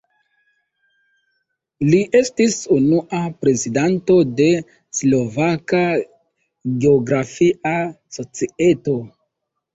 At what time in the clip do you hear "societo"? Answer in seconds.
8.19-8.99